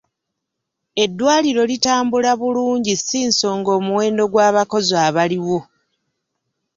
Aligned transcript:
Eddwaliro 1.03 1.61
litambula 1.71 2.31
bulungi 2.41 2.93
si 3.05 3.19
nsonga 3.29 3.69
omuwendo 3.77 4.23
gw'abakozi 4.31 4.93
abaliwo. 5.07 5.59